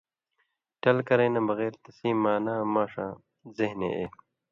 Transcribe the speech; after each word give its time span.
ٹل 0.81 0.97
کرَیں 1.07 1.31
نہ 1.35 1.41
بغېر 1.49 1.73
تسیں 1.83 2.15
معنا 2.23 2.55
ماݜاں 2.73 3.13
ذہنے 3.55 3.89
اے 3.97 4.05